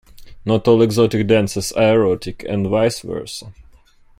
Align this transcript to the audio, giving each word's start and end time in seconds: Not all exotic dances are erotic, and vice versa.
Not 0.45 0.67
all 0.67 0.81
exotic 0.81 1.27
dances 1.27 1.71
are 1.73 1.93
erotic, 2.01 2.43
and 2.49 2.65
vice 2.67 3.01
versa. 3.01 3.53